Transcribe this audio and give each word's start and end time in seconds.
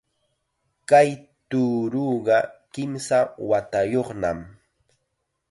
Kay 0.89 1.09
tuuruqa 1.49 2.37
kimsa 2.73 3.17
watayuqnam 3.49 4.39